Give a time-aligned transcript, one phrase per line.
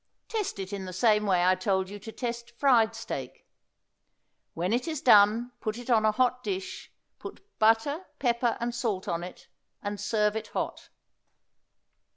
[0.29, 3.45] Test it in the same way I told you to test fried steak.
[4.55, 9.07] When it is done put it on a hot dish; put butter, pepper and salt
[9.07, 9.47] on it,
[9.83, 10.89] and serve it hot.